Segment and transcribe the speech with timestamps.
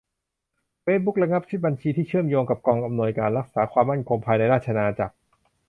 [0.81, 5.15] เฟซบุ๊กระงับบัญชีที่เชื่อมโยงกับ กองอำนวยการรักษาความมั่นคงภายในราชอาณาจักร